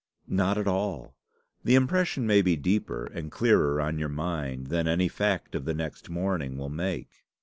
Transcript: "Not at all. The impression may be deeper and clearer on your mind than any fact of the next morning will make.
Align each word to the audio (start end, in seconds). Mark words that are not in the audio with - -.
"Not 0.27 0.57
at 0.57 0.67
all. 0.67 1.13
The 1.63 1.75
impression 1.75 2.25
may 2.25 2.41
be 2.41 2.55
deeper 2.55 3.05
and 3.13 3.31
clearer 3.31 3.79
on 3.79 3.99
your 3.99 4.09
mind 4.09 4.65
than 4.69 4.87
any 4.87 5.07
fact 5.07 5.53
of 5.53 5.65
the 5.65 5.75
next 5.75 6.09
morning 6.09 6.57
will 6.57 6.69
make. 6.69 7.23